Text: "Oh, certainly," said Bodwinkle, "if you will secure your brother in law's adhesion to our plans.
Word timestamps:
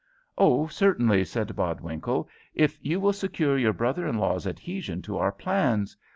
"Oh, 0.35 0.65
certainly," 0.65 1.23
said 1.23 1.55
Bodwinkle, 1.55 2.27
"if 2.55 2.83
you 2.83 2.99
will 2.99 3.13
secure 3.13 3.55
your 3.55 3.71
brother 3.73 4.07
in 4.07 4.17
law's 4.17 4.47
adhesion 4.47 5.03
to 5.03 5.19
our 5.19 5.31
plans. 5.31 5.95